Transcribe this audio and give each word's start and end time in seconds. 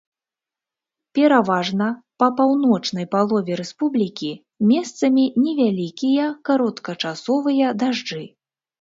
Пераважна 1.19 1.89
па 2.23 2.27
паўночнай 2.39 3.05
палове 3.13 3.53
рэспублікі 3.61 4.31
месцамі 4.73 5.29
невялікія 5.45 6.25
кароткачасовыя 6.53 7.65
дажджы. 7.85 8.23